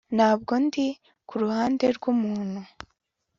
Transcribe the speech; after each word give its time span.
Ntabwo 0.15 0.53
ndi 0.65 0.87
ku 1.27 1.33
ruhande 1.41 1.85
rwumuntu 1.97 2.59